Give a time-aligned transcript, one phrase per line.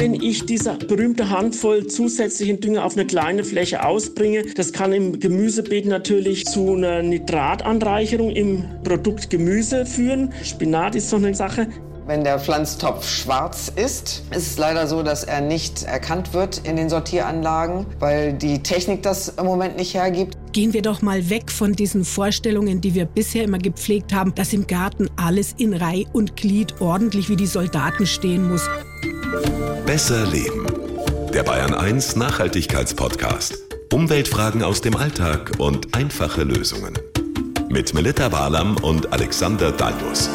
[0.00, 5.20] Wenn ich diese berühmte Handvoll zusätzlichen Dünger auf eine kleine Fläche ausbringe, das kann im
[5.20, 10.32] Gemüsebeet natürlich zu einer Nitratanreicherung im Produkt Gemüse führen.
[10.42, 11.66] Spinat ist so eine Sache.
[12.06, 16.76] Wenn der Pflanztopf schwarz ist, ist es leider so, dass er nicht erkannt wird in
[16.76, 20.36] den Sortieranlagen, weil die Technik das im Moment nicht hergibt.
[20.52, 24.52] Gehen wir doch mal weg von diesen Vorstellungen, die wir bisher immer gepflegt haben, dass
[24.52, 28.68] im Garten alles in Reih und Glied ordentlich wie die Soldaten stehen muss.
[29.86, 30.66] Besser leben.
[31.32, 33.58] Der Bayern 1 Nachhaltigkeitspodcast.
[33.92, 36.94] Umweltfragen aus dem Alltag und einfache Lösungen.
[37.68, 40.28] Mit Melita Walam und Alexander Dalmus.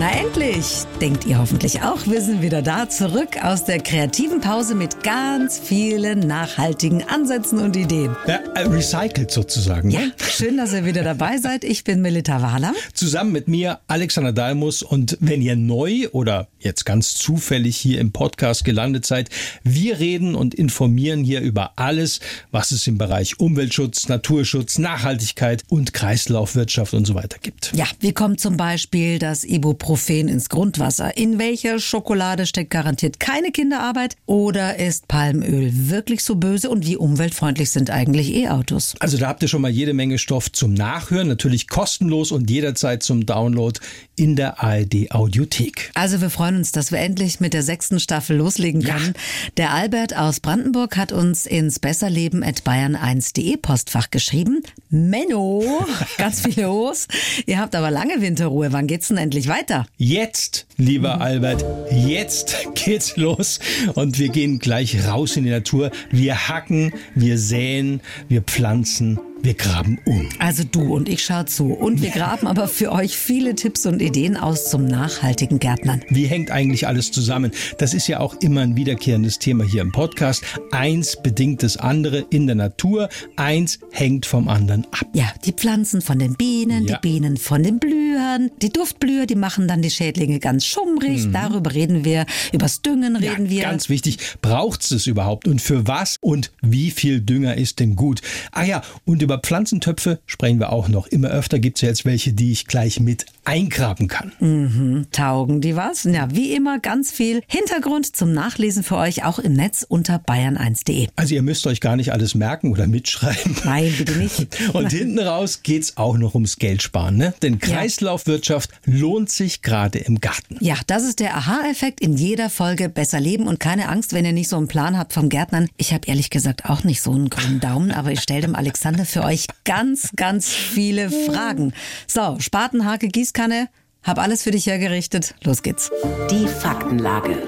[0.00, 0.64] Na endlich,
[0.98, 2.06] denkt ihr hoffentlich auch.
[2.06, 7.76] Wir sind wieder da, zurück aus der kreativen Pause mit ganz vielen nachhaltigen Ansätzen und
[7.76, 8.16] Ideen.
[8.26, 9.90] Ja, äh, recycelt sozusagen.
[9.90, 10.12] Ja, ne?
[10.26, 11.64] schön, dass ihr wieder dabei seid.
[11.64, 12.72] Ich bin Melita Wahler.
[12.94, 18.10] Zusammen mit mir Alexander Dalmus und wenn ihr neu oder jetzt ganz zufällig hier im
[18.10, 19.28] Podcast gelandet seid,
[19.64, 25.92] wir reden und informieren hier über alles, was es im Bereich Umweltschutz, Naturschutz, Nachhaltigkeit und
[25.92, 27.72] Kreislaufwirtschaft und so weiter gibt.
[27.74, 29.89] Ja, wie kommt zum Beispiel das Ibuprofen
[30.28, 31.16] ins Grundwasser?
[31.16, 34.16] In welcher Schokolade steckt garantiert keine Kinderarbeit?
[34.26, 36.70] Oder ist Palmöl wirklich so böse?
[36.70, 38.94] Und wie umweltfreundlich sind eigentlich E-Autos?
[39.00, 43.02] Also da habt ihr schon mal jede Menge Stoff zum Nachhören, natürlich kostenlos und jederzeit
[43.02, 43.78] zum Download
[44.16, 45.90] in der ARD Audiothek.
[45.94, 49.14] Also wir freuen uns, dass wir endlich mit der sechsten Staffel loslegen können.
[49.56, 54.62] Der Albert aus Brandenburg hat uns ins besserleben at bayern1.de Postfach geschrieben.
[54.92, 55.62] Menno,
[56.18, 57.06] ganz viel los.
[57.46, 58.72] Ihr habt aber lange Winterruhe.
[58.72, 59.86] Wann geht's denn endlich weiter?
[59.96, 63.60] Jetzt, lieber Albert, jetzt geht's los
[63.94, 65.90] und wir gehen gleich raus in die Natur.
[66.10, 70.28] Wir hacken, wir säen, wir pflanzen, wir graben um.
[70.38, 71.72] Also du und ich schau zu.
[71.72, 76.02] Und wir graben aber für euch viele Tipps und Ideen aus zum nachhaltigen Gärtnern.
[76.10, 77.50] Wie hängt eigentlich alles zusammen?
[77.78, 80.42] Das ist ja auch immer ein wiederkehrendes Thema hier im Podcast.
[80.72, 85.06] Eins bedingt das andere in der Natur, eins hängt vom anderen ab.
[85.14, 86.96] Ja, die Pflanzen von den Bienen, Ja.
[86.98, 88.50] die Bienen von den Blühern.
[88.60, 91.28] Die Duftblüher, die machen dann die Schädlinge ganz schummrig.
[91.32, 92.26] Darüber reden wir.
[92.52, 93.62] Übers Düngen reden wir.
[93.62, 98.20] Ganz wichtig, braucht es überhaupt und für was und wie viel Dünger ist denn gut?
[98.52, 101.06] Ah ja, und über Pflanzentöpfe sprechen wir auch noch.
[101.06, 105.06] Immer öfter gibt es ja jetzt welche, die ich gleich mit eingraben kann.
[105.12, 106.04] Taugen die was?
[106.04, 111.08] Ja, wie immer ganz viel Hintergrund zum Nachlesen für euch auch im Netz unter bayern1.de.
[111.16, 113.56] Also ihr müsst euch gar nicht alles merken oder mitschreiben.
[113.64, 114.46] Nein, bitte nicht.
[114.72, 117.34] Und hinten raus geht's auch noch ums Geldsparen, ne?
[117.42, 120.56] Denn Kreislaufwirtschaft lohnt sich gerade im Garten.
[120.60, 124.32] Ja, das ist der Aha-Effekt in jeder Folge Besser leben und keine Angst, wenn ihr
[124.32, 125.68] nicht so einen Plan habt vom Gärtnern.
[125.76, 129.04] Ich habe ehrlich gesagt auch nicht so einen grünen Daumen, aber ich stelle dem Alexander
[129.04, 131.72] für euch ganz, ganz viele Fragen.
[132.06, 133.68] So, Spatenhake, Gießkanne,
[134.02, 135.36] hab alles für dich hergerichtet.
[135.44, 135.92] Los geht's.
[136.32, 137.38] Die Faktenlage.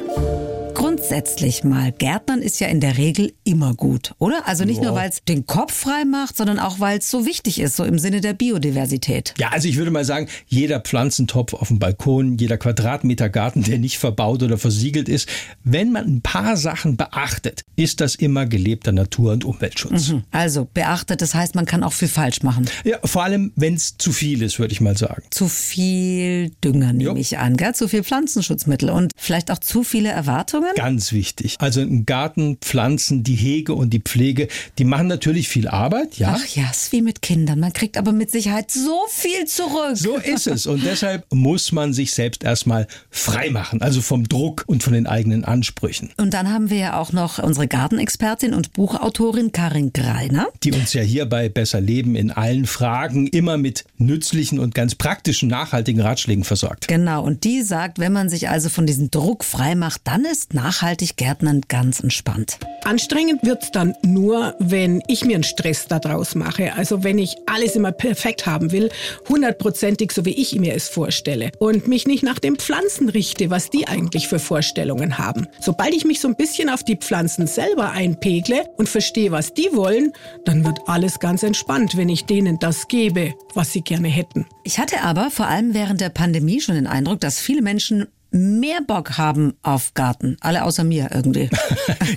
[0.75, 4.47] Grundsätzlich mal, Gärtnern ist ja in der Regel immer gut, oder?
[4.47, 7.60] Also nicht nur, weil es den Kopf frei macht, sondern auch, weil es so wichtig
[7.60, 9.34] ist, so im Sinne der Biodiversität.
[9.38, 13.78] Ja, also ich würde mal sagen, jeder Pflanzentopf auf dem Balkon, jeder Quadratmeter Garten, der
[13.78, 15.28] nicht verbaut oder versiegelt ist,
[15.65, 20.15] wenn man ein paar Sachen beachtet, ist das immer gelebter Natur- und Umweltschutz.
[20.31, 22.66] Also beachtet, das heißt, man kann auch viel falsch machen.
[22.84, 25.22] Ja, vor allem, wenn es zu viel ist, würde ich mal sagen.
[25.31, 27.16] Zu viel Dünger nehme Jo.
[27.16, 27.75] ich an, gell?
[27.75, 30.61] zu viel Pflanzenschutzmittel und vielleicht auch zu viele Erwartungen.
[30.76, 31.56] Ganz wichtig.
[31.58, 36.36] Also im Garten, Pflanzen, die Hege und die Pflege, die machen natürlich viel Arbeit, ja.
[36.38, 37.60] Ach ja, ist wie mit Kindern.
[37.60, 39.96] Man kriegt aber mit Sicherheit so viel zurück.
[39.96, 40.66] So ist es.
[40.66, 43.82] Und deshalb muss man sich selbst erstmal frei machen.
[43.82, 46.10] Also vom Druck und von den eigenen Ansprüchen.
[46.16, 50.48] Und dann haben wir ja auch noch unsere Gartenexpertin und Buchautorin Karin Greiner.
[50.62, 54.94] Die uns ja hier bei Besser Leben in allen Fragen immer mit nützlichen und ganz
[54.94, 56.88] praktischen, nachhaltigen Ratschlägen versorgt.
[56.88, 60.51] Genau, und die sagt, wenn man sich also von diesem Druck frei macht, dann ist
[60.54, 62.58] nachhaltig Gärtnern ganz entspannt.
[62.84, 66.74] Anstrengend wird's dann nur, wenn ich mir einen Stress daraus mache.
[66.74, 68.91] Also wenn ich alles immer perfekt haben will,
[69.28, 71.52] hundertprozentig, so wie ich mir es vorstelle.
[71.58, 75.47] Und mich nicht nach den Pflanzen richte, was die eigentlich für Vorstellungen haben.
[75.60, 79.68] Sobald ich mich so ein bisschen auf die Pflanzen selber einpegle und verstehe, was die
[79.72, 80.12] wollen,
[80.44, 84.47] dann wird alles ganz entspannt, wenn ich denen das gebe, was sie gerne hätten.
[84.65, 88.80] Ich hatte aber vor allem während der Pandemie schon den Eindruck, dass viele Menschen mehr
[88.86, 90.36] Bock haben auf Garten.
[90.40, 91.48] Alle außer mir irgendwie.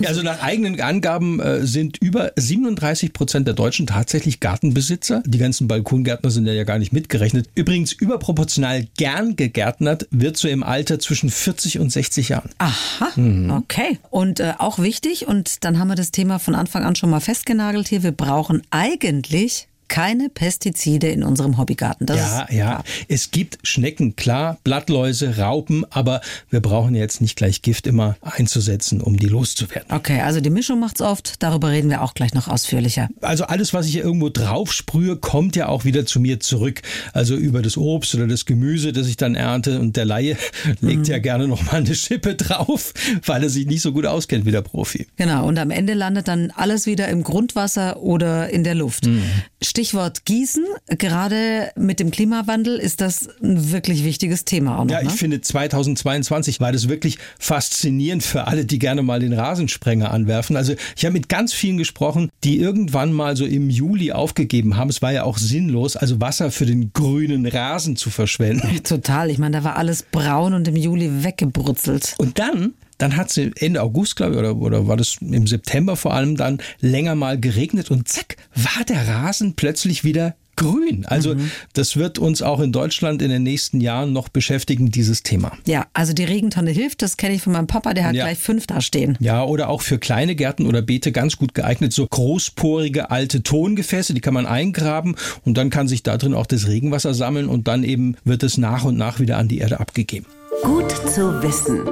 [0.06, 5.22] Also nach eigenen Angaben äh, sind über 37 Prozent der Deutschen tatsächlich Gartenbesitzer.
[5.26, 7.48] Die ganzen Balkongärtner sind ja gar nicht mitgerechnet.
[7.54, 12.50] Übrigens überproportional gern gegärtnert wird so im Alter zwischen 40 und 60 Jahren.
[12.58, 13.50] Aha, Mhm.
[13.50, 13.98] okay.
[14.10, 17.20] Und äh, auch wichtig, und dann haben wir das Thema von Anfang an schon mal
[17.20, 22.06] festgenagelt hier, wir brauchen eigentlich keine Pestizide in unserem Hobbygarten.
[22.06, 22.84] Das ja, ja.
[23.08, 29.00] Es gibt Schnecken, klar, Blattläuse, Raupen, aber wir brauchen jetzt nicht gleich Gift immer einzusetzen,
[29.00, 29.90] um die loszuwerden.
[29.90, 31.42] Okay, also die Mischung macht's oft.
[31.42, 33.08] Darüber reden wir auch gleich noch ausführlicher.
[33.20, 36.82] Also alles, was ich hier irgendwo drauf sprühe, kommt ja auch wieder zu mir zurück.
[37.12, 39.80] Also über das Obst oder das Gemüse, das ich dann ernte.
[39.80, 40.36] Und der Laie
[40.80, 41.04] legt mhm.
[41.04, 42.92] ja gerne noch mal eine Schippe drauf,
[43.26, 45.06] weil er sich nicht so gut auskennt wie der Profi.
[45.16, 45.46] Genau.
[45.46, 49.06] Und am Ende landet dann alles wieder im Grundwasser oder in der Luft.
[49.06, 49.22] Mhm.
[49.66, 50.64] Stichwort Gießen.
[50.86, 54.90] Gerade mit dem Klimawandel ist das ein wirklich wichtiges Thema auch noch.
[54.90, 55.14] Ja, ich ne?
[55.14, 60.56] finde 2022 war das wirklich faszinierend für alle, die gerne mal den Rasensprenger anwerfen.
[60.56, 64.90] Also ich habe mit ganz vielen gesprochen, die irgendwann mal so im Juli aufgegeben haben.
[64.90, 68.82] Es war ja auch sinnlos, also Wasser für den grünen Rasen zu verschwenden.
[68.84, 69.30] Total.
[69.30, 72.14] Ich meine, da war alles braun und im Juli weggebrutzelt.
[72.18, 75.96] Und dann dann hat es Ende August, glaube ich, oder, oder war das im September
[75.96, 81.04] vor allem dann länger mal geregnet und zack, war der Rasen plötzlich wieder grün.
[81.06, 81.50] Also mhm.
[81.74, 85.52] das wird uns auch in Deutschland in den nächsten Jahren noch beschäftigen, dieses Thema.
[85.66, 88.24] Ja, also die Regentonne hilft, das kenne ich von meinem Papa, der hat ja.
[88.24, 89.16] gleich fünf da stehen.
[89.20, 94.14] Ja, oder auch für kleine Gärten oder Beete ganz gut geeignet, so großporige alte Tongefäße,
[94.14, 97.68] die kann man eingraben und dann kann sich da drin auch das Regenwasser sammeln und
[97.68, 100.26] dann eben wird es nach und nach wieder an die Erde abgegeben.
[100.62, 101.82] Gut zu wissen.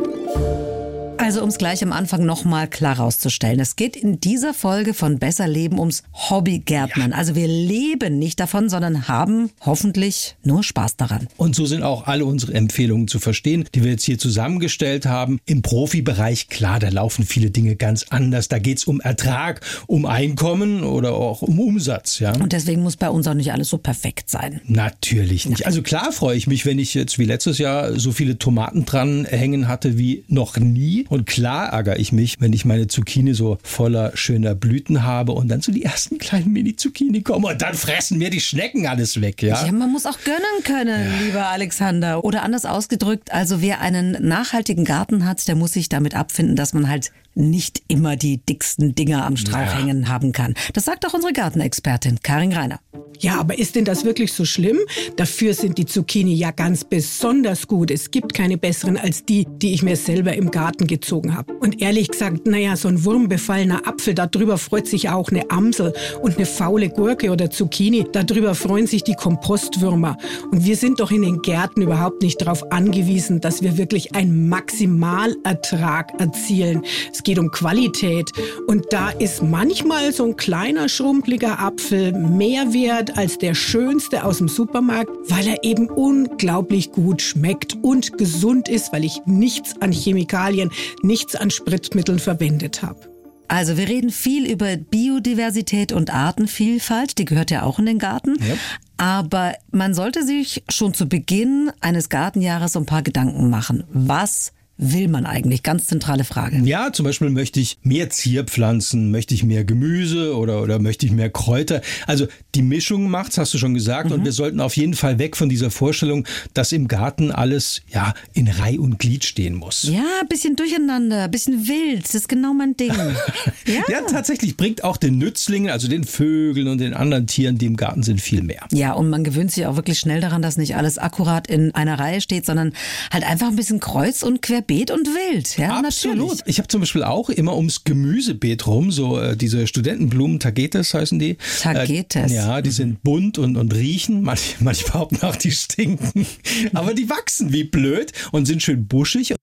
[1.25, 3.59] Also um es gleich am Anfang nochmal klar rauszustellen.
[3.59, 7.13] Es geht in dieser Folge von Besser Leben ums Hobbygärtnern.
[7.13, 7.17] Ja.
[7.17, 11.29] Also wir leben nicht davon, sondern haben hoffentlich nur Spaß daran.
[11.39, 15.41] Und so sind auch alle unsere Empfehlungen zu verstehen, die wir jetzt hier zusammengestellt haben.
[15.47, 18.49] Im Profibereich, klar, da laufen viele Dinge ganz anders.
[18.49, 22.19] Da geht es um Ertrag, um Einkommen oder auch um Umsatz.
[22.19, 22.35] Ja?
[22.35, 24.61] Und deswegen muss bei uns auch nicht alles so perfekt sein.
[24.67, 25.65] Natürlich nicht.
[25.65, 29.25] Also klar freue ich mich, wenn ich jetzt wie letztes Jahr so viele Tomaten dran
[29.25, 31.07] hängen hatte wie noch nie.
[31.15, 35.47] Und klar ärgere ich mich, wenn ich meine Zucchini so voller schöner Blüten habe und
[35.47, 39.41] dann so die ersten kleinen Mini-Zucchini kommen und dann fressen mir die Schnecken alles weg,
[39.41, 39.65] ja?
[39.65, 41.25] Ja, man muss auch gönnen können, ja.
[41.25, 42.25] lieber Alexander.
[42.25, 46.75] Oder anders ausgedrückt, also wer einen nachhaltigen Garten hat, der muss sich damit abfinden, dass
[46.75, 49.79] man halt nicht immer die dicksten Dinger am Strauch ja.
[49.79, 50.55] hängen haben kann.
[50.73, 52.81] Das sagt auch unsere Gartenexpertin Karin Reiner.
[53.21, 54.79] Ja, aber ist denn das wirklich so schlimm?
[55.17, 57.91] Dafür sind die Zucchini ja ganz besonders gut.
[57.91, 61.55] Es gibt keine besseren als die, die ich mir selber im Garten gezogen habe.
[61.55, 66.37] Und ehrlich gesagt, naja, so ein wurmbefallener Apfel, darüber freut sich auch eine Amsel und
[66.37, 70.17] eine faule Gurke oder Zucchini, darüber freuen sich die Kompostwürmer.
[70.51, 74.49] Und wir sind doch in den Gärten überhaupt nicht darauf angewiesen, dass wir wirklich einen
[74.49, 76.83] Maximalertrag erzielen.
[77.13, 78.31] Es geht um Qualität.
[78.67, 84.39] Und da ist manchmal so ein kleiner, schrumpeliger Apfel mehr wert als der schönste aus
[84.39, 89.93] dem Supermarkt, weil er eben unglaublich gut schmeckt und gesund ist, weil ich nichts an
[89.93, 90.71] Chemikalien,
[91.03, 93.15] nichts an Spritzmitteln verwendet habe.
[93.49, 98.37] Also wir reden viel über Biodiversität und Artenvielfalt, die gehört ja auch in den Garten.
[98.41, 98.55] Ja.
[98.97, 103.85] Aber man sollte sich schon zu Beginn eines Gartenjahres so ein paar Gedanken machen.
[103.93, 105.63] Was will man eigentlich?
[105.63, 106.59] Ganz zentrale Frage.
[106.65, 111.13] Ja, zum Beispiel möchte ich mehr Zierpflanzen, möchte ich mehr Gemüse oder, oder möchte ich
[111.13, 111.81] mehr Kräuter.
[112.07, 114.09] Also die Mischung macht's, hast du schon gesagt.
[114.09, 114.17] Mhm.
[114.17, 118.15] Und wir sollten auf jeden Fall weg von dieser Vorstellung, dass im Garten alles ja
[118.33, 119.85] in Reih und Glied stehen muss.
[119.85, 122.05] Ja, bisschen durcheinander, bisschen wild.
[122.05, 122.93] Das ist genau mein Ding.
[123.67, 123.83] ja.
[123.89, 127.77] ja, tatsächlich bringt auch den Nützlingen, also den Vögeln und den anderen Tieren, die im
[127.77, 128.67] Garten sind, viel mehr.
[128.73, 131.99] Ja, und man gewöhnt sich auch wirklich schnell daran, dass nicht alles akkurat in einer
[131.99, 132.73] Reihe steht, sondern
[133.13, 135.57] halt einfach ein bisschen kreuz und quer querbeet und wild.
[135.59, 136.19] Ja, Absolut.
[136.19, 136.43] Natürlich.
[136.47, 141.19] Ich habe zum Beispiel auch immer ums Gemüsebeet rum, so äh, diese Studentenblumen, Tagetes heißen
[141.19, 141.37] die.
[141.61, 142.33] Tagetes.
[142.33, 142.75] Äh, ja, die mhm.
[142.75, 144.23] sind bunt und, und riechen.
[144.23, 146.27] Manch, manchmal behaupten auch, die stinken.
[146.73, 149.35] Aber die wachsen wie blöd und sind schön buschig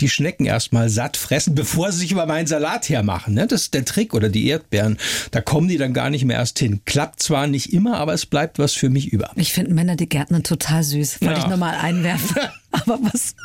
[0.00, 3.34] die Schnecken erstmal satt fressen, bevor sie sich über meinen Salat hermachen.
[3.34, 3.46] Ne?
[3.46, 4.98] Das ist der Trick oder die Erdbeeren.
[5.30, 6.80] Da kommen die dann gar nicht mehr erst hin.
[6.84, 9.30] Klappt zwar nicht immer, aber es bleibt was für mich über.
[9.36, 11.20] Ich finde Männer, die Gärtner total süß.
[11.20, 11.44] Wollte ja.
[11.44, 12.36] ich nochmal einwerfen.
[12.72, 13.36] aber was,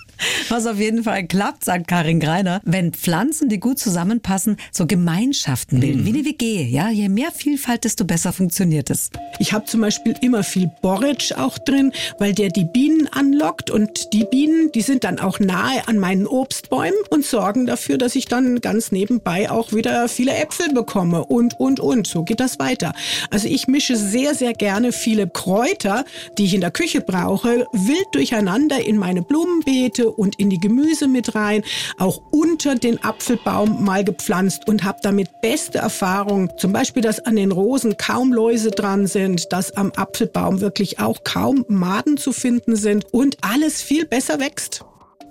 [0.49, 5.79] was auf jeden Fall klappt, sagt Karin Greiner, wenn Pflanzen, die gut zusammenpassen, so Gemeinschaften
[5.79, 6.05] bilden, mhm.
[6.05, 6.63] wie eine WG.
[6.63, 9.09] Ja, je mehr Vielfalt, desto besser funktioniert es.
[9.39, 14.13] Ich habe zum Beispiel immer viel Borretsch auch drin, weil der die Bienen anlockt und
[14.13, 18.25] die Bienen, die sind dann auch nahe an meinen Obstbäumen und sorgen dafür, dass ich
[18.25, 22.07] dann ganz nebenbei auch wieder viele Äpfel bekomme und, und, und.
[22.07, 22.93] So geht das weiter.
[23.29, 26.05] Also ich mische sehr, sehr gerne viele Kräuter,
[26.37, 31.07] die ich in der Küche brauche, wild durcheinander in meine Blumenbeete und in die Gemüse
[31.07, 31.63] mit rein,
[31.97, 36.51] auch unter den Apfelbaum mal gepflanzt und habe damit beste Erfahrungen.
[36.57, 41.23] Zum Beispiel, dass an den Rosen kaum Läuse dran sind, dass am Apfelbaum wirklich auch
[41.23, 44.85] kaum Maden zu finden sind und alles viel besser wächst.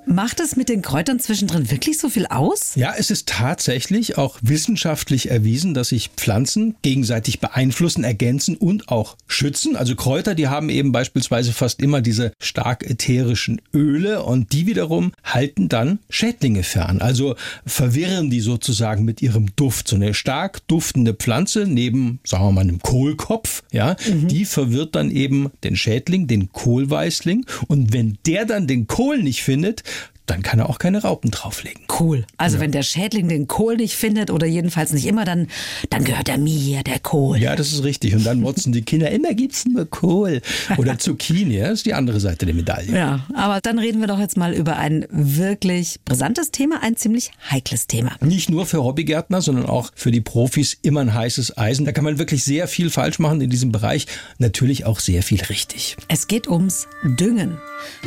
[0.08, 2.76] Macht es mit den Kräutern zwischendrin wirklich so viel aus?
[2.76, 9.16] Ja, es ist tatsächlich auch wissenschaftlich erwiesen, dass sich Pflanzen gegenseitig beeinflussen, ergänzen und auch
[9.26, 9.74] schützen.
[9.74, 15.10] Also Kräuter, die haben eben beispielsweise fast immer diese stark ätherischen Öle und die wiederum
[15.24, 17.00] halten dann Schädlinge fern.
[17.00, 17.34] Also
[17.66, 19.88] verwirren die sozusagen mit ihrem Duft.
[19.88, 24.28] So eine stark duftende Pflanze neben, sagen wir mal, einem Kohlkopf, ja, mhm.
[24.28, 27.44] die verwirrt dann eben den Schädling, den Kohlweißling.
[27.66, 29.82] Und wenn der dann den Kohl nicht findet,
[30.26, 31.82] dann kann er auch keine Raupen drauflegen.
[31.98, 32.24] Cool.
[32.36, 32.62] Also ja.
[32.62, 35.48] wenn der Schädling den Kohl nicht findet oder jedenfalls nicht immer, dann,
[35.90, 37.38] dann gehört er mir, der Kohl.
[37.38, 38.14] Ja, das ist richtig.
[38.14, 40.40] Und dann motzen die Kinder, immer gibt's nur Kohl.
[40.76, 42.92] Oder Zucchini, das ist die andere Seite der Medaille.
[42.92, 47.30] Ja, aber dann reden wir doch jetzt mal über ein wirklich brisantes Thema, ein ziemlich
[47.50, 48.12] heikles Thema.
[48.20, 51.84] Nicht nur für Hobbygärtner, sondern auch für die Profis immer ein heißes Eisen.
[51.84, 54.06] Da kann man wirklich sehr viel falsch machen in diesem Bereich.
[54.38, 55.96] Natürlich auch sehr viel richtig.
[56.08, 57.58] Es geht ums Düngen.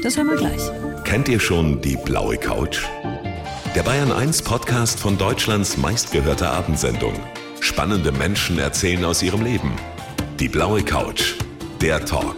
[0.04, 0.62] Das hören wir gleich.
[1.04, 2.88] Kennt ihr schon die blaue Couch?
[3.75, 7.13] Der Bayern 1 Podcast von Deutschlands meistgehörter Abendsendung.
[7.60, 9.75] Spannende Menschen erzählen aus ihrem Leben.
[10.39, 11.36] Die blaue Couch.
[11.82, 12.38] Der Talk.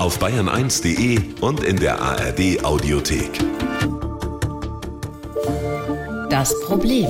[0.00, 3.38] Auf bayern1.de und in der ARD Audiothek.
[6.28, 7.06] Das Problem.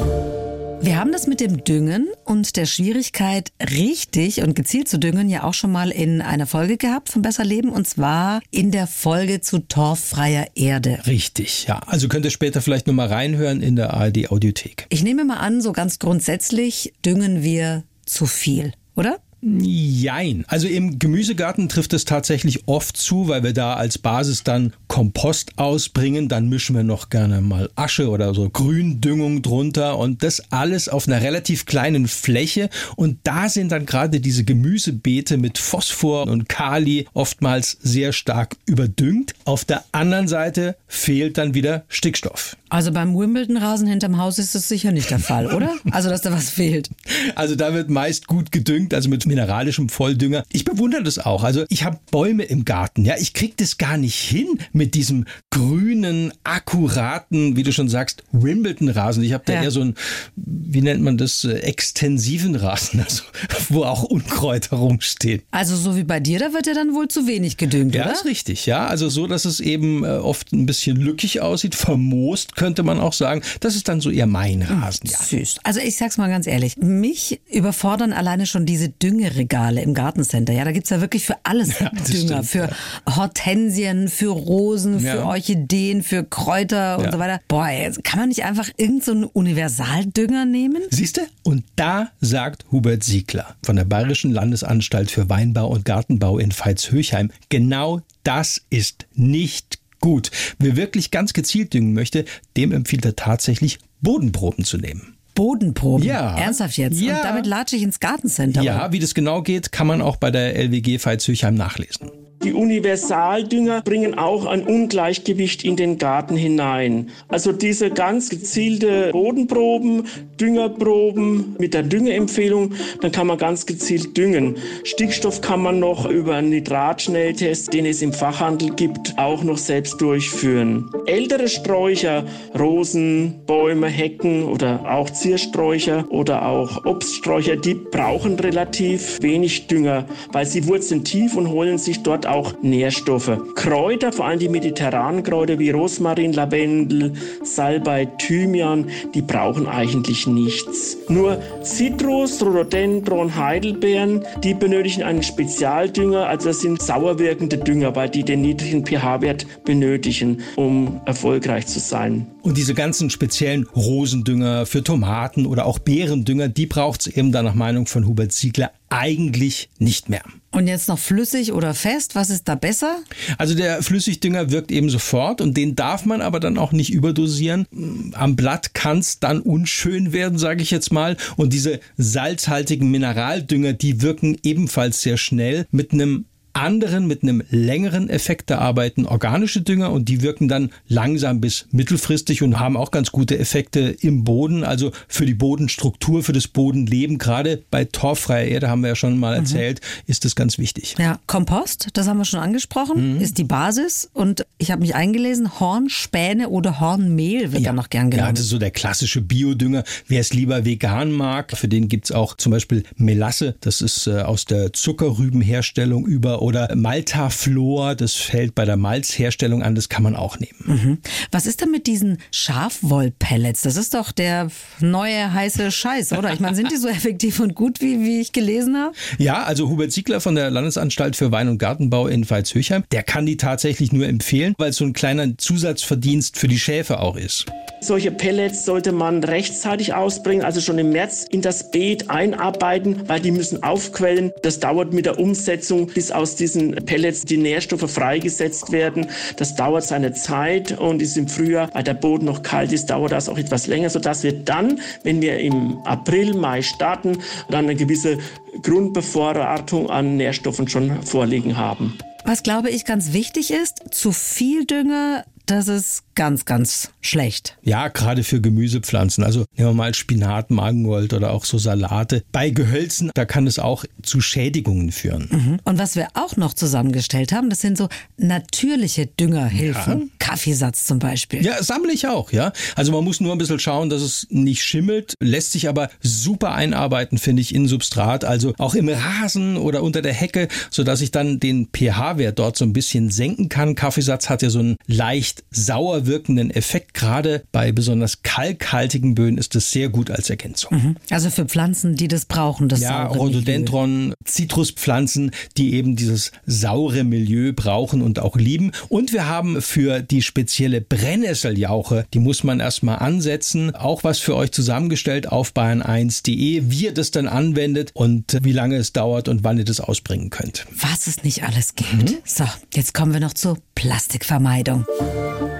[0.85, 5.45] Wir haben das mit dem Düngen und der Schwierigkeit, richtig und gezielt zu düngen, ja
[5.45, 9.41] auch schon mal in einer Folge gehabt von Besser Leben und zwar in der Folge
[9.41, 10.99] zu torffreier Erde.
[11.07, 11.79] Richtig, ja.
[11.87, 14.87] Also könnt ihr später vielleicht nochmal reinhören in der ARD Audiothek.
[14.89, 19.21] Ich nehme mal an, so ganz grundsätzlich düngen wir zu viel, oder?
[19.45, 20.45] Jein.
[20.47, 25.59] Also im Gemüsegarten trifft es tatsächlich oft zu, weil wir da als Basis dann Kompost
[25.59, 26.29] ausbringen.
[26.29, 31.09] Dann mischen wir noch gerne mal Asche oder so Gründüngung drunter und das alles auf
[31.09, 32.71] einer relativ kleinen Fläche.
[32.95, 39.35] Und da sind dann gerade diese Gemüsebeete mit Phosphor und Kali oftmals sehr stark überdüngt.
[39.45, 42.57] Auf der anderen Seite fehlt dann wieder Stickstoff.
[42.73, 45.75] Also beim Wimbledon-Rasen hinterm Haus ist das sicher nicht der Fall, oder?
[45.91, 46.89] Also dass da was fehlt.
[47.35, 50.43] Also da wird meist gut gedüngt, also mit mineralischem Volldünger.
[50.51, 51.45] Ich bewundere das auch.
[51.45, 53.05] Also ich habe Bäume im Garten.
[53.05, 58.23] Ja, ich kriege das gar nicht hin mit diesem grünen, akkuraten, wie du schon sagst,
[58.33, 59.23] Wimbledon-Rasen.
[59.23, 59.65] Ich habe da ja.
[59.65, 59.95] eher so einen,
[60.37, 63.25] wie nennt man das, äh, extensiven Rasen, also
[63.69, 65.43] wo auch Unkräuter rumstehen.
[65.51, 68.13] Also so wie bei dir, da wird ja dann wohl zu wenig gedüngt, ja, oder?
[68.13, 68.65] Ja, ist richtig.
[68.65, 73.01] Ja, also so, dass es eben äh, oft ein bisschen lückig aussieht, vermoost könnte man
[73.01, 73.43] auch sagen.
[73.59, 75.09] Das ist dann so eher mein Rasen.
[75.11, 75.19] Ja.
[75.19, 75.57] Süß.
[75.65, 80.53] Also ich sag's mal ganz ehrlich, mich überfordern alleine schon diese Dünge Düngeregale im Gartencenter.
[80.53, 82.45] Ja, da gibt's ja wirklich für alles ja, Dünger.
[82.45, 83.17] Stimmt, für ja.
[83.17, 85.25] Hortensien, für Rosen, für ja.
[85.25, 87.41] Orchideen, für Kräuter und so weiter.
[87.49, 87.69] Boah,
[88.03, 90.83] kann man nicht einfach irgendeinen so Universaldünger nehmen?
[90.91, 91.23] Siehst du?
[91.43, 97.31] Und da sagt Hubert Siegler von der Bayerischen Landesanstalt für Weinbau und Gartenbau in Veitshöchheim,
[97.49, 100.31] genau das ist nicht gut.
[100.59, 102.27] Wer wirklich ganz gezielt düngen möchte,
[102.59, 105.17] dem empfiehlt er tatsächlich Bodenproben zu nehmen.
[105.35, 106.07] Bodenproben.
[106.07, 106.37] Ja.
[106.37, 107.01] Ernsthaft jetzt?
[107.01, 107.17] Ja.
[107.17, 108.61] Und damit latsche ich ins Gartencenter.
[108.61, 112.11] Ja, wie das genau geht, kann man auch bei der LWG Veitshöchheim nachlesen.
[112.45, 117.11] Die Universaldünger bringen auch ein Ungleichgewicht in den Garten hinein.
[117.29, 120.09] Also diese ganz gezielte Bodenproben,
[120.41, 124.57] Düngerproben mit der Düngeempfehlung, dann kann man ganz gezielt düngen.
[124.83, 130.01] Stickstoff kann man noch über einen Nitratschnelltest, den es im Fachhandel gibt, auch noch selbst
[130.01, 130.91] durchführen.
[131.07, 132.25] Ältere Sträucher,
[132.59, 140.47] Rosen, Bäume, Hecken oder auch Ziersträucher oder auch Obststräucher, die brauchen relativ wenig Dünger, weil
[140.47, 143.31] sie wurzeln tief und holen sich dort auch Nährstoffe.
[143.55, 147.13] Kräuter, vor allem die mediterranen Kräuter wie Rosmarin, Lavendel,
[147.45, 150.97] Salbei, Thymian, die brauchen eigentlich nichts.
[151.09, 158.09] Nur Zitrus, Rhododendron, Heidelbeeren, die benötigen einen Spezialdünger, also das sind sauer wirkende Dünger, weil
[158.09, 162.27] die den niedrigen pH-Wert benötigen, um erfolgreich zu sein.
[162.43, 167.45] Und diese ganzen speziellen Rosendünger für Tomaten oder auch Beerendünger, die braucht es eben dann
[167.45, 170.23] nach Meinung von Hubert Ziegler eigentlich nicht mehr.
[170.53, 172.99] Und jetzt noch flüssig oder fest, was ist da besser?
[173.39, 177.67] Also der Flüssigdünger wirkt eben sofort und den darf man aber dann auch nicht überdosieren.
[178.13, 181.17] Am Blatt kann es dann unschön werden, sage ich jetzt mal.
[181.37, 188.09] Und diese salzhaltigen Mineraldünger, die wirken ebenfalls sehr schnell mit einem anderen mit einem längeren
[188.09, 192.91] Effekt da arbeiten organische Dünger und die wirken dann langsam bis mittelfristig und haben auch
[192.91, 197.19] ganz gute Effekte im Boden, also für die Bodenstruktur, für das Bodenleben.
[197.19, 199.45] Gerade bei torffreier Erde haben wir ja schon mal mhm.
[199.45, 200.11] erzählt, mhm.
[200.11, 200.97] ist das ganz wichtig.
[200.99, 203.21] Ja, Kompost, das haben wir schon angesprochen, mhm.
[203.21, 207.71] ist die Basis und ich habe mich eingelesen, Hornspäne oder Hornmehl wird ja.
[207.71, 208.29] da noch gern genommen.
[208.29, 209.85] Ja, das ist so der klassische Biodünger.
[210.07, 214.21] Wer es lieber vegan mag, für den gibt's auch zum Beispiel Melasse, das ist äh,
[214.21, 220.17] aus der Zuckerrübenherstellung über oder Maltaflor, das fällt bei der Malzherstellung an, das kann man
[220.17, 220.59] auch nehmen.
[220.65, 220.99] Mhm.
[221.31, 223.63] Was ist denn mit diesen Schafwollpellets?
[223.63, 224.49] Das ist doch der
[224.81, 226.33] neue heiße Scheiß, oder?
[226.33, 228.93] Ich meine, sind die so effektiv und gut, wie, wie ich gelesen habe?
[229.19, 233.25] Ja, also Hubert Siegler von der Landesanstalt für Wein- und Gartenbau in Veitshöchheim, der kann
[233.25, 237.47] die tatsächlich nur empfehlen, weil es so ein kleiner Zusatzverdienst für die Schäfe auch ist.
[237.81, 243.21] Solche Pellets sollte man rechtzeitig ausbringen, also schon im März in das Beet einarbeiten, weil
[243.21, 244.33] die müssen aufquellen.
[244.43, 249.07] Das dauert mit der Umsetzung, bis aus diesen Pellets die Nährstoffe freigesetzt werden.
[249.37, 253.13] Das dauert seine Zeit und ist im Frühjahr, weil der Boden noch kalt ist, dauert
[253.13, 257.19] das auch etwas länger, sodass wir dann, wenn wir im April, Mai starten,
[257.51, 258.19] dann eine gewisse
[258.63, 261.99] Grundbevorratung an Nährstoffen schon vorliegen haben.
[262.25, 267.57] Was glaube ich ganz wichtig ist, zu viel Dünger das ist ganz, ganz schlecht.
[267.63, 269.25] Ja, gerade für Gemüsepflanzen.
[269.25, 272.23] Also nehmen wir mal Spinat, Mangold oder auch so Salate.
[272.33, 275.29] Bei Gehölzen, da kann es auch zu Schädigungen führen.
[275.31, 275.59] Mhm.
[275.65, 280.01] Und was wir auch noch zusammengestellt haben, das sind so natürliche Düngerhilfen.
[280.01, 280.07] Ja.
[280.19, 281.45] Kaffeesatz zum Beispiel.
[281.45, 282.53] Ja, sammle ich auch, ja.
[282.77, 286.53] Also man muss nur ein bisschen schauen, dass es nicht schimmelt, lässt sich aber super
[286.53, 291.11] einarbeiten, finde ich, in Substrat, also auch im Rasen oder unter der Hecke, sodass ich
[291.11, 293.75] dann den pH-Wert dort so ein bisschen senken kann.
[293.75, 296.95] Kaffeesatz hat ja so einen leicht sauer wirkenden Effekt.
[296.95, 300.77] Gerade bei besonders kalkhaltigen Böden ist das sehr gut als Ergänzung.
[300.77, 300.97] Mhm.
[301.11, 307.53] Also für Pflanzen, die das brauchen, das Ja, Rhododendron, Zitruspflanzen, die eben dieses saure Milieu
[307.53, 308.73] brauchen und auch lieben.
[308.89, 313.75] Und wir haben für die spezielle Brennnesseljauche, die muss man erstmal ansetzen.
[313.75, 318.77] Auch was für euch zusammengestellt auf bayern1.de, wie ihr das dann anwendet und wie lange
[318.77, 320.67] es dauert und wann ihr das ausbringen könnt.
[320.81, 322.11] Was es nicht alles gibt.
[322.11, 322.19] Mhm.
[322.25, 324.85] So, jetzt kommen wir noch zur Plastikvermeidung.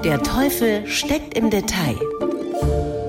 [0.05, 1.97] Der Teufel steckt im Detail.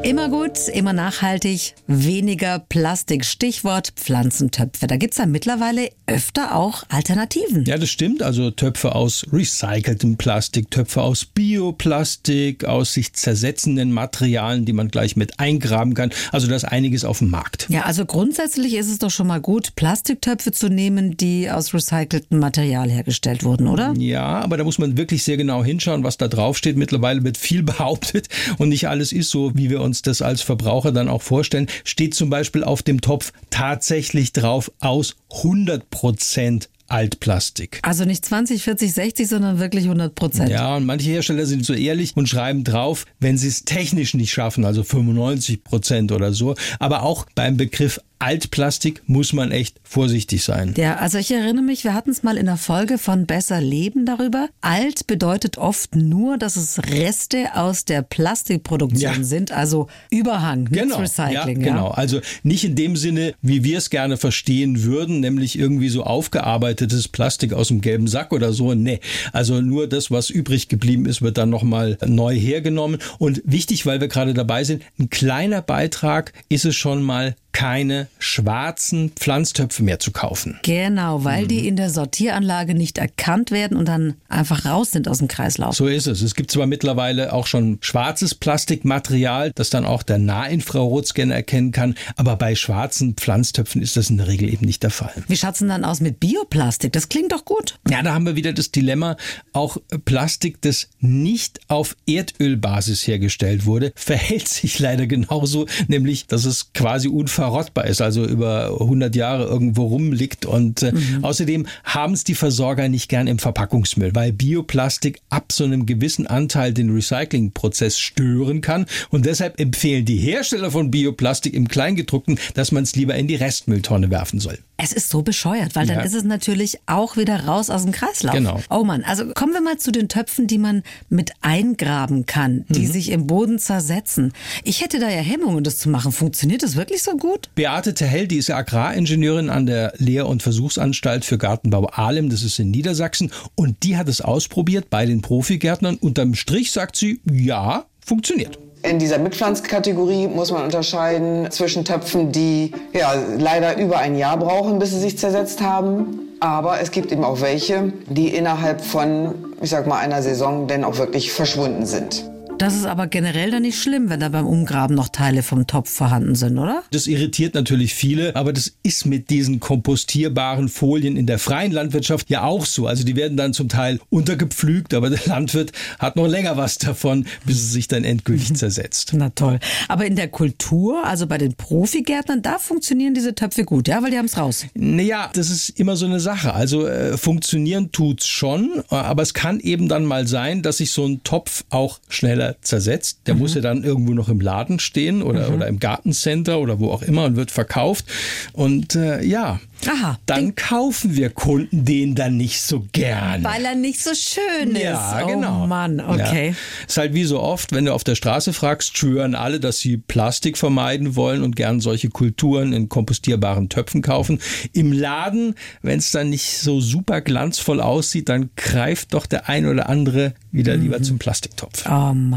[0.03, 3.24] Immer gut, immer nachhaltig, weniger Plastik.
[3.24, 4.86] Stichwort Pflanzentöpfe.
[4.86, 7.63] Da gibt's ja mittlerweile öfter auch Alternativen.
[7.63, 8.22] Ja, das stimmt.
[8.22, 15.15] Also Töpfe aus recyceltem Plastik, Töpfe aus Bioplastik, aus sich zersetzenden Materialien, die man gleich
[15.15, 16.10] mit eingraben kann.
[16.33, 17.67] Also da ist einiges auf dem Markt.
[17.69, 22.39] Ja, also grundsätzlich ist es doch schon mal gut, Plastiktöpfe zu nehmen, die aus recyceltem
[22.39, 23.93] Material hergestellt wurden, oder?
[23.98, 26.75] Ja, aber da muss man wirklich sehr genau hinschauen, was da draufsteht.
[26.75, 30.41] Mittlerweile wird viel behauptet und nicht alles ist so, wie wir uns uns das als
[30.41, 36.69] Verbraucher dann auch vorstellen, steht zum Beispiel auf dem Topf tatsächlich drauf aus 100 Prozent
[36.88, 37.79] Altplastik.
[37.84, 40.49] Also nicht 20, 40, 60, sondern wirklich 100 Prozent.
[40.49, 44.32] Ja, und manche Hersteller sind so ehrlich und schreiben drauf, wenn sie es technisch nicht
[44.32, 46.56] schaffen, also 95 Prozent oder so.
[46.79, 50.73] Aber auch beim Begriff Altplastik muss man echt vorsichtig sein.
[50.77, 54.05] Ja, also ich erinnere mich, wir hatten es mal in der Folge von Besser Leben
[54.05, 54.47] darüber.
[54.62, 59.23] Alt bedeutet oft nur, dass es Reste aus der Plastikproduktion ja.
[59.23, 60.99] sind, also Überhang, genau.
[60.99, 61.59] Recycling.
[61.62, 65.89] Ja, genau, also nicht in dem Sinne, wie wir es gerne verstehen würden, nämlich irgendwie
[65.89, 68.73] so aufgearbeitetes Plastik aus dem gelben Sack oder so.
[68.73, 69.01] Nee,
[69.33, 72.99] also nur das, was übrig geblieben ist, wird dann nochmal neu hergenommen.
[73.19, 78.07] Und wichtig, weil wir gerade dabei sind, ein kleiner Beitrag ist es schon mal keine
[78.17, 80.59] schwarzen Pflanztöpfe mehr zu kaufen.
[80.63, 81.47] Genau, weil mhm.
[81.47, 85.75] die in der Sortieranlage nicht erkannt werden und dann einfach raus sind aus dem Kreislauf.
[85.75, 86.21] So ist es.
[86.21, 91.95] Es gibt zwar mittlerweile auch schon schwarzes Plastikmaterial, das dann auch der Nahinfrarotscanner erkennen kann,
[92.15, 95.13] aber bei schwarzen Pflanztöpfen ist das in der Regel eben nicht der Fall.
[95.27, 96.91] Wie schaut's denn dann aus mit Bioplastik?
[96.91, 97.79] Das klingt doch gut.
[97.89, 99.15] Ja, da haben wir wieder das Dilemma,
[99.53, 106.73] auch Plastik, das nicht auf Erdölbasis hergestellt wurde, verhält sich leider genauso, nämlich dass es
[106.73, 110.45] quasi unverantwortlich unverrottbar ist, also über 100 Jahre irgendwo rumliegt.
[110.45, 111.23] Und äh, mhm.
[111.23, 116.27] außerdem haben es die Versorger nicht gern im Verpackungsmüll, weil Bioplastik ab so einem gewissen
[116.27, 118.86] Anteil den Recyclingprozess stören kann.
[119.10, 123.36] Und deshalb empfehlen die Hersteller von Bioplastik im Kleingedruckten, dass man es lieber in die
[123.36, 124.58] Restmülltonne werfen soll.
[124.77, 126.03] Es ist so bescheuert, weil dann ja.
[126.03, 128.34] ist es natürlich auch wieder raus aus dem Kreislauf.
[128.34, 128.60] Genau.
[128.69, 132.88] Oh Mann, also kommen wir mal zu den Töpfen, die man mit eingraben kann, die
[132.88, 132.91] mhm.
[132.91, 134.34] sich im Boden zersetzen.
[134.63, 136.12] Ich hätte da ja Hemmungen, das zu machen.
[136.12, 137.33] Funktioniert das wirklich so gut?
[137.56, 142.43] Beate Tehell, die ist ja Agraringenieurin an der Lehr- und Versuchsanstalt für Gartenbau Ahlem, das
[142.43, 145.96] ist in Niedersachsen, und die hat es ausprobiert bei den Profigärtnern.
[145.96, 148.58] Unterm Strich sagt sie, ja, funktioniert.
[148.84, 154.78] In dieser Mitpflanzkategorie muss man unterscheiden zwischen Töpfen, die ja, leider über ein Jahr brauchen,
[154.80, 156.19] bis sie sich zersetzt haben.
[156.41, 160.84] Aber es gibt eben auch welche, die innerhalb von, ich sag mal, einer Saison denn
[160.84, 162.26] auch wirklich verschwunden sind.
[162.59, 165.89] Das ist aber generell dann nicht schlimm, wenn da beim Umgraben noch Teile vom Topf
[165.89, 166.83] vorhanden sind, oder?
[166.91, 172.29] Das irritiert natürlich viele, aber das ist mit diesen kompostierbaren Folien in der freien Landwirtschaft
[172.29, 172.87] ja auch so.
[172.87, 177.25] Also die werden dann zum Teil untergepflügt, aber der Landwirt hat noch länger was davon,
[177.45, 179.11] bis es sich dann endgültig zersetzt.
[179.13, 179.59] Na toll.
[179.87, 184.11] Aber in der Kultur, also bei den Profigärtnern, da funktionieren diese Töpfe gut, ja, weil
[184.11, 184.65] die haben es raus.
[184.75, 186.53] Naja, das ist immer so eine Sache.
[186.53, 191.05] Also äh, funktionieren tut's schon, aber es kann eben dann mal sein, dass sich so
[191.05, 193.19] ein Topf auch schneller zersetzt.
[193.27, 193.39] Der mhm.
[193.41, 195.56] muss ja dann irgendwo noch im Laden stehen oder, mhm.
[195.56, 198.06] oder im Gartencenter oder wo auch immer und wird verkauft.
[198.53, 203.43] Und äh, ja, Aha, dann kaufen wir Kunden den dann nicht so gern.
[203.43, 204.82] Weil er nicht so schön ist.
[204.82, 205.63] Ja, genau.
[205.63, 206.49] Oh Mann, okay.
[206.49, 206.86] Ja.
[206.88, 209.97] Ist halt wie so oft, wenn du auf der Straße fragst, schwören alle, dass sie
[209.97, 214.39] Plastik vermeiden wollen und gern solche Kulturen in kompostierbaren Töpfen kaufen.
[214.71, 219.65] Im Laden, wenn es dann nicht so super glanzvoll aussieht, dann greift doch der ein
[219.65, 220.84] oder andere wieder mhm.
[220.84, 221.86] lieber zum Plastiktopf.
[221.88, 222.33] Oh Mann.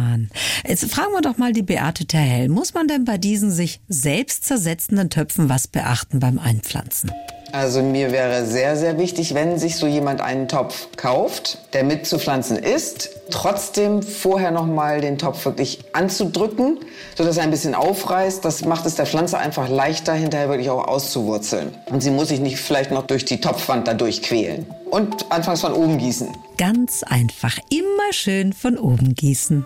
[0.66, 2.48] Jetzt fragen wir doch mal die Beate Terhell.
[2.48, 7.12] Muss man denn bei diesen sich selbst zersetzenden Töpfen was beachten beim Einpflanzen?
[7.52, 12.56] Also mir wäre sehr, sehr wichtig, wenn sich so jemand einen Topf kauft, der mitzupflanzen
[12.56, 16.80] ist, trotzdem vorher noch mal den Topf wirklich anzudrücken,
[17.16, 18.44] sodass er ein bisschen aufreißt.
[18.44, 21.72] Das macht es der Pflanze einfach leichter, hinterher wirklich auch auszuwurzeln.
[21.86, 24.66] Und sie muss sich nicht vielleicht noch durch die Topfwand dadurch quälen.
[24.90, 26.28] Und anfangs von oben gießen.
[26.58, 27.58] Ganz einfach.
[27.70, 29.64] Immer schön von oben gießen.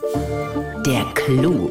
[0.86, 1.70] Der Clou.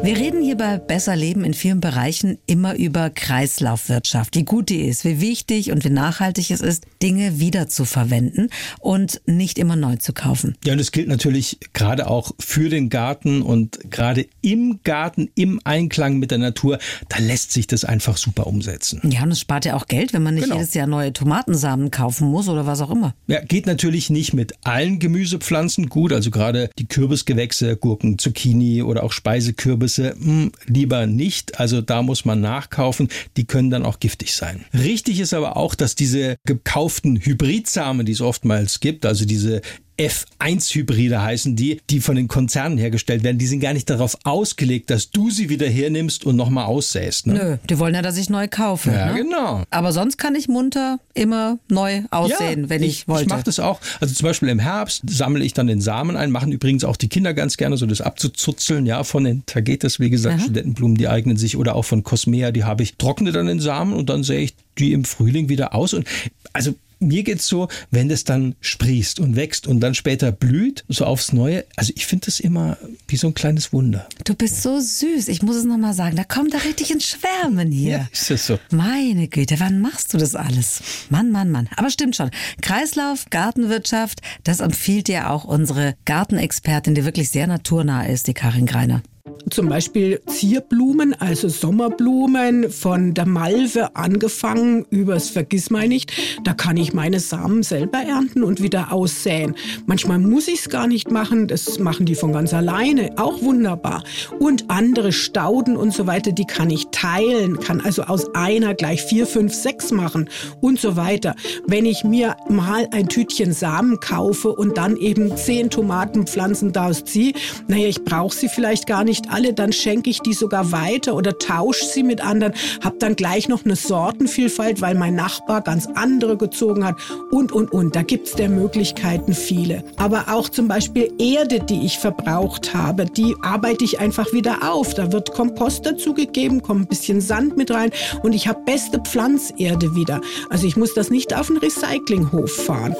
[0.00, 4.82] Wir reden hier bei Besser Leben in vielen Bereichen immer über Kreislaufwirtschaft, wie gut die
[4.82, 9.74] ist, wie wichtig und wie nachhaltig es ist, Dinge wieder zu verwenden und nicht immer
[9.74, 10.56] neu zu kaufen.
[10.64, 15.60] Ja, und das gilt natürlich gerade auch für den Garten und gerade im Garten, im
[15.64, 19.00] Einklang mit der Natur, da lässt sich das einfach super umsetzen.
[19.10, 20.56] Ja, und es spart ja auch Geld, wenn man nicht genau.
[20.56, 23.14] jedes Jahr neue Tomatensamen kaufen muss oder was auch immer.
[23.26, 29.02] Ja, geht natürlich nicht mit allen Gemüsepflanzen gut, also gerade die Kürbisgewächse, Gurken, Zucchini oder
[29.02, 31.58] auch Speisekürbisse, mh, hm, lieber nicht.
[31.58, 34.64] Also da muss man nachkaufen, die können dann auch giftig sein.
[34.74, 39.62] Richtig ist aber auch, dass diese gekauften Hybridsamen, die es oftmals gibt, also diese
[39.98, 44.90] F1-Hybride heißen die, die von den Konzernen hergestellt werden, die sind gar nicht darauf ausgelegt,
[44.90, 47.26] dass du sie wieder hernimmst und nochmal aussäst.
[47.26, 47.34] Ne?
[47.34, 48.92] Nö, die wollen ja, dass ich neu kaufe.
[48.92, 49.22] Ja, ne?
[49.22, 49.64] genau.
[49.70, 53.24] Aber sonst kann ich munter immer neu aussehen, ja, wenn ich, ich wollte.
[53.24, 53.80] Ich mache das auch.
[54.00, 57.08] Also zum Beispiel im Herbst sammle ich dann den Samen ein, machen übrigens auch die
[57.08, 60.42] Kinder ganz gerne, so das abzuzuzeln, ja, von den Tagetes, wie gesagt, Aha.
[60.44, 63.92] Studentenblumen, die eignen sich oder auch von Cosmea, die habe ich, trockne dann den Samen
[63.92, 66.06] und dann sähe ich die im Frühling wieder aus und
[66.52, 71.04] also mir geht's so, wenn das dann sprießt und wächst und dann später blüht, so
[71.04, 71.64] aufs Neue.
[71.76, 74.08] Also ich finde das immer wie so ein kleines Wunder.
[74.24, 75.28] Du bist so süß.
[75.28, 76.16] Ich muss es nochmal sagen.
[76.16, 77.90] Da kommt er richtig ins Schwärmen hier.
[77.90, 78.58] Ja, ist das so.
[78.70, 80.80] Meine Güte, wann machst du das alles?
[81.10, 81.68] Mann, Mann, Mann.
[81.76, 82.30] Aber stimmt schon.
[82.62, 88.66] Kreislauf, Gartenwirtschaft, das empfiehlt dir auch unsere Gartenexpertin, die wirklich sehr naturnah ist, die Karin
[88.66, 89.02] Greiner.
[89.50, 96.12] Zum Beispiel Zierblumen, also Sommerblumen von der Malve angefangen übers Vergissmeinnicht.
[96.44, 99.54] Da kann ich meine Samen selber ernten und wieder aussäen.
[99.86, 104.04] Manchmal muss ich es gar nicht machen, das machen die von ganz alleine, auch wunderbar.
[104.38, 109.02] Und andere Stauden und so weiter, die kann ich teilen, kann also aus einer gleich
[109.02, 110.28] vier, fünf, sechs machen
[110.60, 111.34] und so weiter.
[111.66, 117.32] Wenn ich mir mal ein Tütchen Samen kaufe und dann eben zehn Tomatenpflanzen daraus ziehe,
[117.66, 121.14] naja, ich brauche sie vielleicht gar nicht nicht alle, dann schenke ich die sogar weiter
[121.14, 122.52] oder tausche sie mit anderen,
[122.82, 126.96] habe dann gleich noch eine Sortenvielfalt, weil mein Nachbar ganz andere gezogen hat
[127.30, 127.96] und, und, und.
[127.96, 129.84] Da gibt's der Möglichkeiten viele.
[129.96, 134.94] Aber auch zum Beispiel Erde, die ich verbraucht habe, die arbeite ich einfach wieder auf.
[134.94, 137.90] Da wird Kompost dazugegeben, kommt ein bisschen Sand mit rein
[138.22, 140.20] und ich habe beste Pflanzerde wieder.
[140.50, 142.94] Also ich muss das nicht auf den Recyclinghof fahren.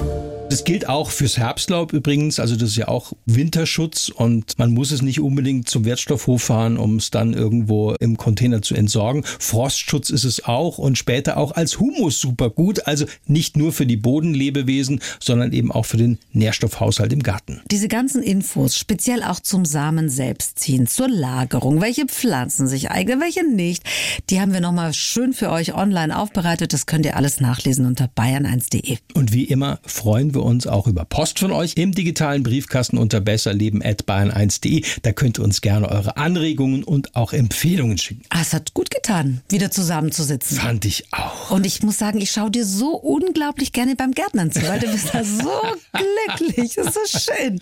[0.49, 2.39] Das gilt auch fürs Herbstlaub übrigens.
[2.39, 6.77] Also das ist ja auch Winterschutz und man muss es nicht unbedingt zum Wertstoffhof fahren,
[6.77, 9.23] um es dann irgendwo im Container zu entsorgen.
[9.23, 12.87] Frostschutz ist es auch und später auch als Humus super gut.
[12.87, 17.61] Also nicht nur für die Bodenlebewesen, sondern eben auch für den Nährstoffhaushalt im Garten.
[17.69, 23.21] Diese ganzen Infos, speziell auch zum Samen selbst ziehen, zur Lagerung, welche Pflanzen sich eignen,
[23.21, 23.83] welche nicht,
[24.31, 26.73] die haben wir nochmal schön für euch online aufbereitet.
[26.73, 28.97] Das könnt ihr alles nachlesen unter bayern1.de.
[29.13, 32.97] Und wie immer freuen wir wir uns auch über Post von euch im digitalen Briefkasten
[32.97, 34.83] unter besserleben.bayern1.de.
[35.03, 38.23] Da könnt ihr uns gerne eure Anregungen und auch Empfehlungen schicken.
[38.29, 40.57] Ah, es hat gut getan, wieder zusammenzusitzen.
[40.57, 41.51] Fand ich auch.
[41.51, 44.87] Und ich muss sagen, ich schaue dir so unglaublich gerne beim Gärtnern zu, weil du
[44.87, 45.51] bist da so
[46.37, 46.75] glücklich.
[46.75, 47.59] Das ist so schön.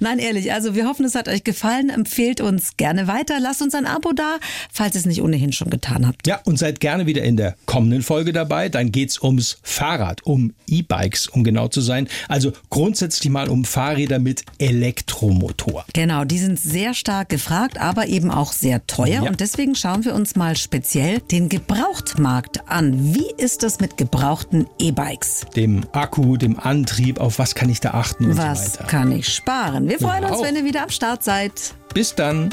[0.00, 1.90] Nein, ehrlich, also wir hoffen, es hat euch gefallen.
[1.90, 3.40] Empfehlt uns gerne weiter.
[3.40, 4.38] Lasst uns ein Abo da,
[4.72, 6.26] falls ihr es nicht ohnehin schon getan habt.
[6.26, 8.68] Ja, und seid gerne wieder in der kommenden Folge dabei.
[8.68, 12.08] Dann geht es ums Fahrrad, um E-Bikes, um genau zu sein.
[12.28, 15.84] Also grundsätzlich mal um Fahrräder mit Elektromotor.
[15.92, 19.22] Genau, die sind sehr stark gefragt, aber eben auch sehr teuer.
[19.22, 19.22] Ja.
[19.22, 23.14] Und deswegen schauen wir uns mal speziell den Gebrauchtmarkt an.
[23.14, 25.46] Wie ist das mit gebrauchten E-Bikes?
[25.56, 28.84] Dem Akku, dem Antrieb, auf was kann ich da achten und Was so weiter.
[28.88, 29.88] kann ich sparen?
[29.88, 31.52] Wir freuen Ja, uns, wenn ihr wieder am Start seid.
[31.94, 32.50] Bis dann.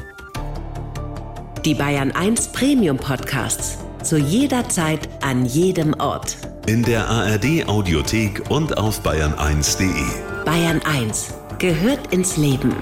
[1.66, 3.78] Die Bayern 1 Premium Podcasts.
[4.04, 6.38] Zu jeder Zeit, an jedem Ort.
[6.70, 10.46] In der ARD Audiothek und auf bayern1.de.
[10.46, 12.76] Bayern 1 gehört ins Leben.